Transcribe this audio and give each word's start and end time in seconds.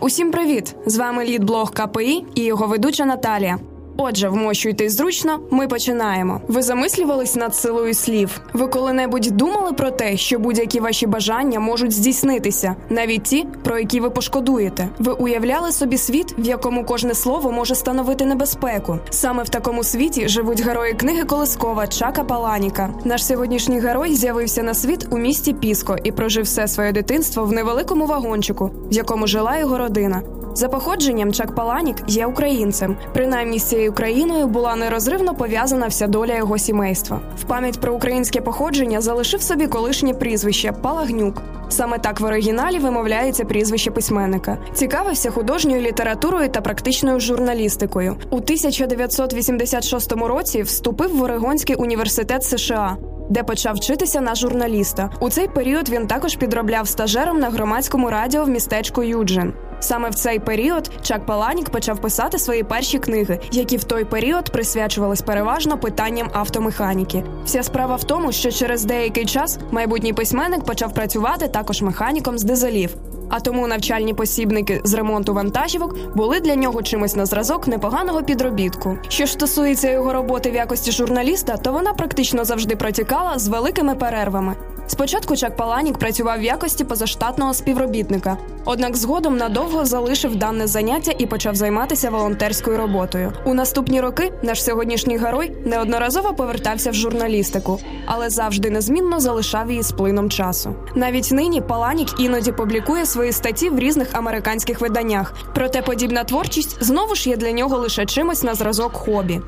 Усім 0.00 0.30
привіт! 0.30 0.74
З 0.86 0.96
вами 0.96 1.24
лідблог 1.24 1.72
КПІ 1.72 2.24
і 2.34 2.44
його 2.44 2.66
ведуча 2.66 3.04
Наталія. 3.04 3.58
Отже, 4.00 4.28
вмощуйтесь 4.28 4.92
зручно, 4.92 5.40
ми 5.50 5.68
починаємо. 5.68 6.40
Ви 6.48 6.62
замислювались 6.62 7.36
над 7.36 7.54
силою 7.54 7.94
слів. 7.94 8.40
Ви 8.52 8.66
коли-небудь 8.66 9.28
думали 9.32 9.72
про 9.72 9.90
те, 9.90 10.16
що 10.16 10.38
будь-які 10.38 10.80
ваші 10.80 11.06
бажання 11.06 11.60
можуть 11.60 11.92
здійснитися, 11.92 12.76
навіть 12.90 13.22
ті, 13.22 13.46
про 13.64 13.78
які 13.78 14.00
ви 14.00 14.10
пошкодуєте. 14.10 14.88
Ви 14.98 15.12
уявляли 15.12 15.72
собі 15.72 15.98
світ, 15.98 16.34
в 16.38 16.46
якому 16.46 16.84
кожне 16.84 17.14
слово 17.14 17.52
може 17.52 17.74
становити 17.74 18.26
небезпеку. 18.26 18.98
Саме 19.10 19.42
в 19.42 19.48
такому 19.48 19.84
світі 19.84 20.28
живуть 20.28 20.62
герої 20.62 20.94
книги 20.94 21.24
Колискова 21.24 21.86
Чака 21.86 22.24
Паланіка. 22.24 22.94
Наш 23.04 23.26
сьогоднішній 23.26 23.80
герой 23.80 24.14
з'явився 24.14 24.62
на 24.62 24.74
світ 24.74 25.06
у 25.10 25.18
місті 25.18 25.52
Піско 25.52 25.96
і 26.04 26.12
прожив 26.12 26.44
все 26.44 26.68
своє 26.68 26.92
дитинство 26.92 27.44
в 27.44 27.52
невеликому 27.52 28.06
вагончику, 28.06 28.70
в 28.90 28.94
якому 28.94 29.26
жила 29.26 29.58
його 29.58 29.78
родина. 29.78 30.22
За 30.58 30.68
походженням 30.68 31.32
Чак 31.32 31.54
Паланік 31.54 31.96
є 32.06 32.26
українцем. 32.26 32.96
Принаймні 33.14 33.58
з 33.58 33.64
цією 33.64 33.92
країною 33.92 34.46
була 34.46 34.76
нерозривно 34.76 35.34
пов'язана 35.34 35.86
вся 35.86 36.06
доля 36.06 36.36
його 36.36 36.58
сімейства. 36.58 37.20
В 37.36 37.44
пам'ять 37.44 37.80
про 37.80 37.94
українське 37.94 38.40
походження 38.40 39.00
залишив 39.00 39.42
собі 39.42 39.66
колишнє 39.66 40.14
прізвище 40.14 40.72
Палагнюк. 40.72 41.42
Саме 41.68 41.98
так 41.98 42.20
в 42.20 42.24
оригіналі 42.24 42.78
вимовляється 42.78 43.44
прізвище 43.44 43.90
письменника. 43.90 44.58
Цікавився 44.74 45.30
художньою 45.30 45.80
літературою 45.82 46.48
та 46.48 46.60
практичною 46.60 47.20
журналістикою. 47.20 48.16
У 48.30 48.36
1986 48.36 50.12
році 50.12 50.62
вступив 50.62 51.16
в 51.16 51.22
Орегонський 51.22 51.76
університет 51.76 52.44
США. 52.44 52.96
Де 53.30 53.42
почав 53.42 53.74
вчитися 53.74 54.20
на 54.20 54.34
журналіста 54.34 55.10
у 55.20 55.30
цей 55.30 55.48
період 55.48 55.88
він 55.88 56.06
також 56.06 56.36
підробляв 56.36 56.88
стажером 56.88 57.38
на 57.38 57.50
громадському 57.50 58.10
радіо 58.10 58.44
в 58.44 58.48
містечку 58.48 59.02
Юджин. 59.02 59.52
Саме 59.80 60.10
в 60.10 60.14
цей 60.14 60.38
період 60.38 60.90
Чак 61.02 61.26
Паланік 61.26 61.70
почав 61.70 62.00
писати 62.00 62.38
свої 62.38 62.62
перші 62.62 62.98
книги, 62.98 63.40
які 63.52 63.76
в 63.76 63.84
той 63.84 64.04
період 64.04 64.50
присвячувались 64.50 65.22
переважно 65.22 65.78
питанням 65.78 66.30
автомеханіки. 66.32 67.24
Вся 67.44 67.62
справа 67.62 67.96
в 67.96 68.04
тому, 68.04 68.32
що 68.32 68.50
через 68.50 68.84
деякий 68.84 69.24
час 69.24 69.58
майбутній 69.70 70.12
письменник 70.12 70.64
почав 70.64 70.94
працювати 70.94 71.48
також 71.48 71.82
механіком 71.82 72.38
з 72.38 72.42
дизелів. 72.42 72.96
А 73.30 73.40
тому 73.40 73.66
навчальні 73.66 74.14
посібники 74.14 74.80
з 74.84 74.94
ремонту 74.94 75.34
вантажівок 75.34 76.14
були 76.14 76.40
для 76.40 76.54
нього 76.54 76.82
чимось 76.82 77.16
на 77.16 77.26
зразок 77.26 77.66
непоганого 77.66 78.22
підробітку. 78.22 78.98
Що 79.08 79.26
стосується 79.26 79.90
його 79.90 80.12
роботи 80.12 80.50
в 80.50 80.54
якості 80.54 80.92
журналіста, 80.92 81.56
то 81.56 81.72
вона 81.72 81.92
практично 81.92 82.44
завжди 82.44 82.76
протікала 82.76 83.38
з 83.38 83.48
великими 83.48 83.94
перервами. 83.94 84.56
Спочатку 84.90 85.36
Чак 85.36 85.56
Паланік 85.56 85.98
працював 85.98 86.38
в 86.38 86.42
якості 86.42 86.84
позаштатного 86.84 87.54
співробітника, 87.54 88.36
однак 88.64 88.96
згодом 88.96 89.36
надовго 89.36 89.84
залишив 89.84 90.36
дане 90.36 90.66
заняття 90.66 91.12
і 91.18 91.26
почав 91.26 91.54
займатися 91.54 92.10
волонтерською 92.10 92.76
роботою. 92.76 93.32
У 93.44 93.54
наступні 93.54 94.00
роки 94.00 94.32
наш 94.42 94.64
сьогоднішній 94.64 95.18
герой 95.18 95.52
неодноразово 95.64 96.34
повертався 96.34 96.90
в 96.90 96.94
журналістику, 96.94 97.80
але 98.06 98.30
завжди 98.30 98.70
незмінно 98.70 99.20
залишав 99.20 99.70
її 99.70 99.82
з 99.82 99.92
плином 99.92 100.30
часу. 100.30 100.74
Навіть 100.94 101.32
нині 101.32 101.60
Паланік 101.60 102.08
іноді 102.20 102.52
публікує 102.52 103.06
свої 103.06 103.32
статті 103.32 103.70
в 103.70 103.78
різних 103.78 104.08
американських 104.12 104.80
виданнях. 104.80 105.34
Проте 105.54 105.82
подібна 105.82 106.24
творчість 106.24 106.84
знову 106.84 107.14
ж 107.14 107.30
є 107.30 107.36
для 107.36 107.52
нього 107.52 107.78
лише 107.78 108.06
чимось 108.06 108.42
на 108.42 108.54
зразок 108.54 108.92
хобі. 108.92 109.40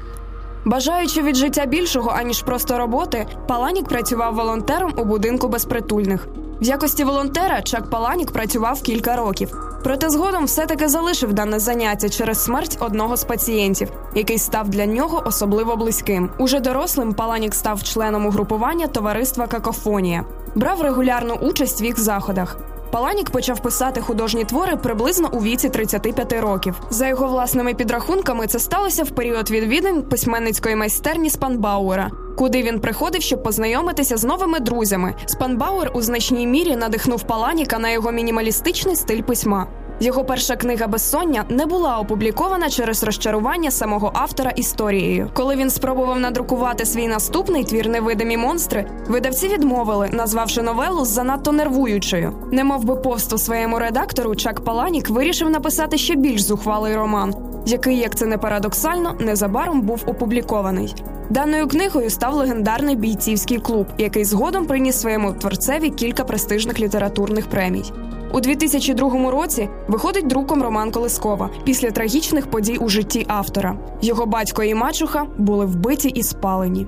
Бажаючи 0.65 1.23
від 1.23 1.37
життя 1.37 1.67
більшого 1.67 2.11
аніж 2.11 2.43
просто 2.43 2.79
роботи, 2.79 3.27
Паланік 3.49 3.89
працював 3.89 4.35
волонтером 4.35 4.95
у 4.97 5.05
будинку 5.05 5.49
безпритульних. 5.49 6.29
В 6.61 6.65
якості 6.65 7.05
волонтера 7.05 7.63
Чак 7.63 7.91
Паланік 7.91 8.31
працював 8.33 8.83
кілька 8.83 9.17
років. 9.17 9.57
Проте 9.85 10.11
згодом 10.11 10.45
все-таки 10.45 10.89
залишив 10.89 11.33
дане 11.33 11.59
заняття 11.59 12.09
через 12.09 12.45
смерть 12.45 12.77
одного 12.81 13.17
з 13.17 13.25
пацієнтів, 13.25 13.89
який 14.15 14.39
став 14.39 14.69
для 14.69 14.87
нього 14.87 15.23
особливо 15.27 15.77
близьким. 15.77 16.31
Уже 16.39 16.61
дорослим 16.61 17.15
Паланік 17.15 17.55
став 17.55 17.83
членом 17.83 18.27
угрупування 18.27 18.87
товариства 18.87 19.47
Какофонія, 19.47 20.25
брав 20.55 20.81
регулярну 20.81 21.35
участь 21.35 21.83
в 21.83 21.85
їх 21.85 22.01
заходах. 22.01 22.57
Паланік 22.91 23.31
почав 23.31 23.61
писати 23.61 24.01
художні 24.01 24.45
твори 24.45 24.77
приблизно 24.77 25.29
у 25.33 25.43
віці 25.43 25.69
35 25.69 26.33
років. 26.33 26.81
За 26.91 27.09
його 27.09 27.29
власними 27.29 27.75
підрахунками, 27.75 28.47
це 28.47 28.59
сталося 28.59 29.03
в 29.03 29.11
період 29.11 29.51
відвідин 29.51 30.03
письменницької 30.03 30.77
майстерні 30.77 31.31
Спанбауера, 31.31 32.11
куди 32.37 32.63
він 32.63 32.81
приходив, 32.81 33.23
щоб 33.23 33.43
познайомитися 33.43 34.17
з 34.17 34.25
новими 34.25 34.61
друзями. 34.61 35.15
Спанбауер 35.27 35.91
у 35.95 36.03
значній 36.03 36.47
мірі 36.47 36.77
надихнув 36.77 37.23
Паланіка 37.23 37.79
на 37.79 37.91
його 37.91 38.13
мінімалістичний 38.13 38.97
стиль 38.97 39.23
письма. 39.23 39.67
Його 40.03 40.25
перша 40.25 40.57
книга 40.57 40.87
Безсоння 40.87 41.45
не 41.49 41.67
була 41.67 41.99
опублікована 41.99 42.71
через 42.71 43.03
розчарування 43.03 43.71
самого 43.71 44.11
автора 44.15 44.51
історією. 44.51 45.31
Коли 45.35 45.57
він 45.57 45.71
спробував 45.71 46.21
надрукувати 46.21 46.87
свій 46.87 47.09
наступний 47.09 47.65
твір 47.65 47.89
невидимі 47.89 48.37
монстри, 48.37 48.87
видавці 49.09 49.49
відмовили, 49.49 50.09
назвавши 50.13 50.63
новелу 50.63 51.05
занадто 51.05 51.53
нервуючою. 51.53 52.33
Немов 52.53 52.85
би 52.85 52.97
помсту 52.97 53.39
своєму 53.39 53.79
редактору, 53.79 54.35
Чак 54.35 54.61
Паланік 54.61 55.11
вирішив 55.11 55.51
написати 55.51 55.99
ще 55.99 56.15
більш 56.15 56.43
зухвалий 56.43 56.97
роман, 56.97 57.35
який, 57.67 57.99
як 57.99 58.15
це 58.15 58.27
не 58.27 58.39
парадоксально, 58.39 59.17
незабаром 59.21 59.81
був 59.81 60.03
опублікований. 60.07 60.95
Даною 61.31 61.69
книгою 61.69 62.11
став 62.11 62.35
легендарний 62.35 62.97
бійцівський 62.97 63.59
клуб, 63.59 63.87
який 63.99 64.25
згодом 64.25 64.67
приніс 64.67 65.01
своєму 65.01 65.33
творцеві 65.33 65.91
кілька 65.91 66.25
престижних 66.25 66.81
літературних 66.81 67.47
премій. 67.47 67.85
У 68.33 68.41
2002 68.41 69.31
році 69.31 69.69
виходить 69.89 70.27
друком 70.27 70.63
Роман 70.63 70.91
Колискова 70.91 71.51
після 71.65 71.91
трагічних 71.91 72.51
подій 72.51 72.77
у 72.77 72.89
житті 72.89 73.25
автора. 73.29 73.77
Його 74.03 74.27
батько 74.27 74.63
і 74.63 74.75
мачуха 74.75 75.27
були 75.39 75.67
вбиті 75.67 76.09
і 76.09 76.23
спалені. 76.23 76.87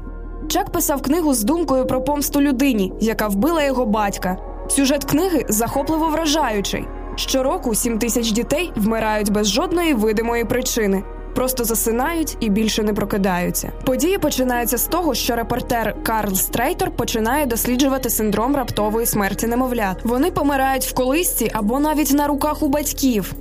Чак 0.48 0.70
писав 0.70 1.02
книгу 1.02 1.34
з 1.34 1.42
думкою 1.42 1.86
про 1.86 2.02
помсту 2.04 2.40
людині, 2.40 2.92
яка 3.00 3.28
вбила 3.28 3.64
його 3.64 3.86
батька. 3.86 4.36
Сюжет 4.68 5.04
книги 5.04 5.46
захопливо 5.48 6.08
вражаючий. 6.08 6.84
Щороку 7.16 7.74
7 7.74 7.98
тисяч 7.98 8.32
дітей 8.32 8.72
вмирають 8.76 9.32
без 9.32 9.48
жодної 9.48 9.94
видимої 9.94 10.44
причини 10.44 11.02
просто 11.34 11.64
засинають 11.64 12.36
і 12.40 12.50
більше 12.50 12.82
не 12.82 12.94
прокидаються. 12.94 13.72
Події 13.84 14.18
починаються 14.18 14.78
з 14.78 14.86
того, 14.86 15.14
що 15.14 15.36
репортер 15.36 15.96
Карл 16.02 16.34
Стрейтор 16.34 16.90
починає 16.90 17.46
досліджувати 17.46 18.10
синдром 18.10 18.56
раптової 18.56 19.06
смерті 19.06 19.46
немовлят. 19.46 19.96
Вони 20.04 20.30
помирають 20.30 20.84
в 20.84 20.94
колисці 20.94 21.50
або 21.54 21.80
навіть 21.80 22.12
на 22.12 22.26
руках 22.26 22.62
у 22.62 22.68
батьків. 22.68 23.34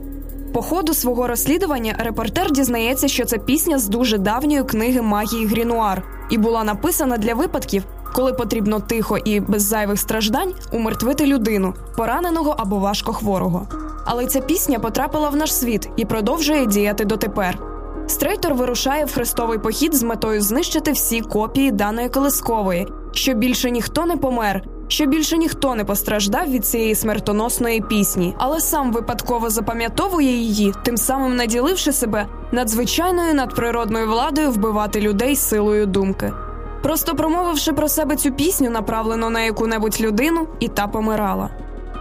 По 0.54 0.62
ходу 0.62 0.94
свого 0.94 1.28
розслідування 1.28 1.96
репортер 2.00 2.52
дізнається, 2.52 3.08
що 3.08 3.26
це 3.26 3.38
пісня 3.38 3.78
з 3.80 3.88
дуже 3.88 4.18
давньої 4.18 4.64
книги 4.64 5.02
магії 5.02 5.46
Грімуар 5.46 6.04
і 6.30 6.38
була 6.38 6.64
написана 6.64 7.18
для 7.18 7.34
випадків, 7.34 7.84
коли 8.16 8.34
потрібно 8.34 8.80
тихо 8.80 9.18
і 9.18 9.40
без 9.40 9.64
зайвих 9.64 10.00
страждань 10.00 10.54
умертвити 10.72 11.26
людину, 11.26 11.74
пораненого 11.98 12.56
або 12.58 12.80
важко 12.80 13.14
хворого. 13.14 13.68
Але 14.06 14.26
ця 14.26 14.42
пісня 14.42 14.80
потрапила 14.80 15.30
в 15.30 15.36
наш 15.36 15.54
світ 15.54 15.90
і 15.98 16.06
продовжує 16.06 16.66
діяти 16.66 17.06
дотепер. 17.06 17.71
Стрейтор 18.12 18.54
вирушає 18.54 19.06
в 19.06 19.14
хрестовий 19.14 19.60
похід 19.60 19.96
з 19.96 20.04
метою 20.04 20.42
знищити 20.42 20.92
всі 20.92 21.22
копії 21.22 21.72
даної 21.72 22.10
колискової, 22.10 22.88
щоб 23.12 23.38
більше 23.38 23.72
ніхто 23.72 24.06
не 24.06 24.18
помер, 24.18 24.64
що 24.88 25.06
більше 25.06 25.38
ніхто 25.38 25.76
не 25.76 25.86
постраждав 25.86 26.52
від 26.52 26.66
цієї 26.66 26.96
смертоносної 26.96 27.82
пісні, 27.82 28.36
але 28.38 28.60
сам 28.60 28.92
випадково 28.92 29.50
запам'ятовує 29.50 30.32
її, 30.32 30.74
тим 30.84 30.98
самим 30.98 31.36
наділивши 31.36 31.92
себе 31.92 32.28
надзвичайною 32.52 33.34
надприродною 33.34 34.08
владою 34.08 34.52
вбивати 34.52 35.02
людей 35.02 35.36
силою 35.36 35.86
думки. 35.86 36.34
Просто 36.84 37.16
промовивши 37.16 37.74
про 37.74 37.90
себе 37.90 38.16
цю 38.16 38.32
пісню, 38.32 38.70
направлено 38.70 39.30
на 39.30 39.42
яку-небудь 39.42 40.02
людину, 40.02 40.48
і 40.60 40.68
та 40.68 40.88
помирала. 40.88 41.50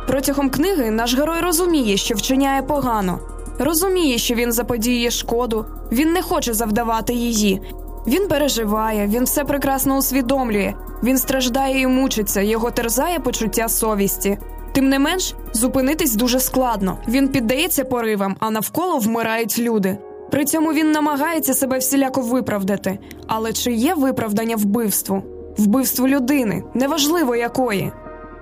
Протягом 0.07 0.51
книги 0.51 0.91
наш 0.91 1.15
герой 1.15 1.41
розуміє, 1.41 1.97
що 1.97 2.15
вчиняє 2.15 2.63
погано, 2.63 3.19
розуміє, 3.61 4.19
що 4.19 4.35
він 4.35 4.53
заподіє 4.53 5.11
шкоду, 5.11 5.67
він 5.93 6.13
не 6.13 6.23
хоче 6.23 6.55
завдавати 6.55 7.13
її. 7.13 7.61
Він 8.07 8.29
переживає, 8.29 9.07
він 9.07 9.25
все 9.25 9.45
прекрасно 9.45 9.97
усвідомлює, 9.97 10.75
він 11.03 11.19
страждає 11.19 11.81
і 11.81 11.87
мучиться, 11.87 12.41
його 12.41 12.71
терзає 12.71 13.19
почуття 13.19 13.69
совісті. 13.69 14.39
Тим 14.73 14.89
не 14.89 14.99
менш, 14.99 15.35
зупинитись 15.53 16.15
дуже 16.15 16.41
складно. 16.41 16.99
Він 17.09 17.29
піддається 17.29 17.85
поривам, 17.85 18.37
а 18.41 18.51
навколо 18.51 18.99
вмирають 18.99 19.59
люди. 19.59 19.99
При 20.31 20.45
цьому 20.45 20.73
він 20.73 20.93
намагається 20.93 21.55
себе 21.55 21.79
всіляко 21.79 22.21
виправдати. 22.21 22.99
Але 23.27 23.53
чи 23.53 23.73
є 23.73 23.95
виправдання 23.95 24.57
вбивству? 24.57 25.23
Вбивству 25.59 26.09
людини, 26.09 26.63
неважливо 26.75 27.37
якої. 27.37 27.93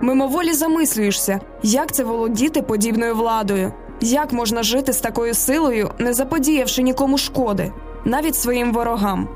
Мимоволі 0.01 0.53
замислюєшся, 0.53 1.39
як 1.63 1.91
це 1.93 2.03
володіти 2.03 2.61
подібною 2.61 3.15
владою. 3.15 3.73
Як 4.01 4.33
можна 4.33 4.63
жити 4.63 4.93
з 4.93 4.99
такою 4.99 5.33
силою, 5.33 5.91
не 5.97 6.13
заподіявши 6.13 6.83
нікому 6.83 7.17
шкоди, 7.17 7.71
навіть 8.05 8.35
своїм 8.35 8.73
ворогам? 8.73 9.27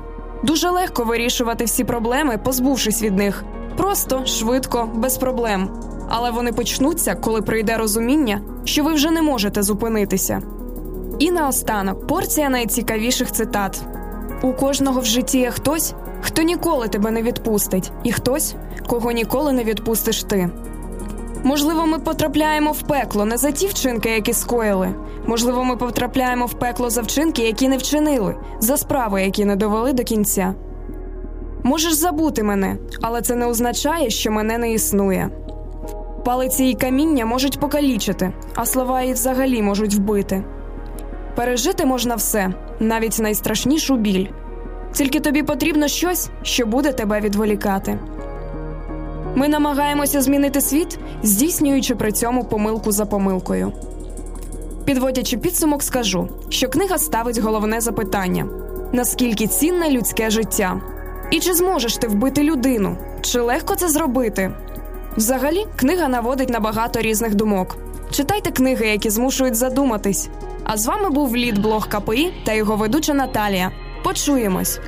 Дуже 0.44 0.70
легко 0.70 1.04
вирішувати 1.04 1.64
всі 1.64 1.84
проблеми, 1.84 2.38
позбувшись 2.44 3.02
від 3.02 3.16
них. 3.16 3.44
Просто, 3.76 4.26
швидко, 4.26 4.88
без 4.94 5.16
проблем. 5.16 5.70
але 6.08 6.30
вони 6.30 6.52
почнуться, 6.52 7.14
коли 7.14 7.42
прийде 7.42 7.76
розуміння, 7.76 8.40
що 8.64 8.84
ви 8.84 8.92
вже 8.92 9.10
не 9.10 9.22
можете 9.22 9.62
зупинитися. 9.62 10.42
І 11.18 11.30
наостанок 11.30 12.06
порція 12.06 12.48
найцікавіших 12.48 13.32
цитат: 13.32 13.82
у 14.42 14.52
кожного 14.52 15.00
в 15.00 15.04
житті 15.04 15.38
є 15.38 15.50
хтось, 15.50 15.94
хто 16.22 16.42
ніколи 16.42 16.88
тебе 16.88 17.10
не 17.10 17.22
відпустить, 17.22 17.92
і 18.04 18.12
хтось, 18.12 18.54
кого 18.86 19.12
ніколи 19.12 19.52
не 19.52 19.64
відпустиш 19.64 20.22
ти. 20.22 20.50
Можливо, 21.44 21.86
ми 21.86 21.98
потрапляємо 21.98 22.72
в 22.72 22.82
пекло 22.82 23.24
не 23.24 23.36
за 23.36 23.50
ті 23.50 23.66
вчинки, 23.66 24.10
які 24.10 24.32
скоїли. 24.32 24.94
Можливо, 25.26 25.64
ми 25.64 25.76
потрапляємо 25.76 26.46
в 26.46 26.54
пекло 26.54 26.90
за 26.90 27.02
вчинки, 27.02 27.42
які 27.42 27.68
не 27.68 27.76
вчинили, 27.76 28.34
за 28.60 28.76
справи, 28.76 29.22
які 29.22 29.44
не 29.44 29.56
довели 29.56 29.92
до 29.92 30.04
кінця. 30.04 30.54
Можеш 31.62 31.92
забути 31.92 32.42
мене, 32.42 32.76
але 33.02 33.22
це 33.22 33.34
не 33.34 33.46
означає, 33.46 34.10
що 34.10 34.30
мене 34.30 34.58
не 34.58 34.72
існує. 34.72 35.30
Палиці 36.24 36.64
і 36.64 36.74
каміння 36.74 37.26
можуть 37.26 37.60
покалічити, 37.60 38.32
а 38.54 38.66
слова 38.66 39.02
і 39.02 39.12
взагалі 39.12 39.62
можуть 39.62 39.94
вбити. 39.94 40.44
Пережити 41.36 41.86
можна 41.86 42.14
все, 42.14 42.54
навіть 42.80 43.18
найстрашнішу 43.18 43.96
біль. 43.96 44.26
Тільки 44.92 45.20
тобі 45.20 45.42
потрібно 45.42 45.88
щось, 45.88 46.30
що 46.42 46.66
буде 46.66 46.92
тебе 46.92 47.20
відволікати. 47.20 47.98
Ми 49.34 49.48
намагаємося 49.48 50.22
змінити 50.22 50.60
світ, 50.60 50.98
здійснюючи 51.22 51.94
при 51.94 52.12
цьому 52.12 52.44
помилку 52.44 52.92
за 52.92 53.06
помилкою. 53.06 53.72
Підводячи 54.84 55.36
підсумок, 55.36 55.82
скажу, 55.82 56.28
що 56.48 56.68
книга 56.68 56.98
ставить 56.98 57.38
головне 57.38 57.80
запитання: 57.80 58.46
наскільки 58.92 59.46
цінне 59.46 59.90
людське 59.90 60.30
життя? 60.30 60.80
І 61.30 61.40
чи 61.40 61.54
зможеш 61.54 61.96
ти 61.96 62.08
вбити 62.08 62.42
людину? 62.42 62.96
Чи 63.20 63.40
легко 63.40 63.74
це 63.74 63.88
зробити? 63.88 64.52
Взагалі, 65.16 65.66
книга 65.76 66.08
наводить 66.08 66.50
на 66.50 66.60
багато 66.60 67.00
різних 67.00 67.34
думок. 67.34 67.76
Читайте 68.10 68.50
книги, 68.50 68.86
які 68.86 69.10
змушують 69.10 69.54
задуматись. 69.54 70.28
А 70.64 70.76
з 70.76 70.86
вами 70.86 71.10
був 71.10 71.36
лід 71.36 71.58
блог 71.58 71.88
КПІ 71.88 72.32
та 72.44 72.52
його 72.52 72.76
ведуча 72.76 73.14
Наталія. 73.14 73.70
Почуємось. 74.04 74.80